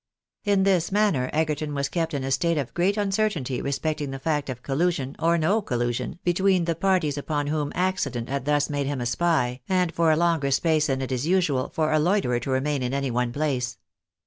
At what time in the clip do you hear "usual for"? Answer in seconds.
11.27-11.91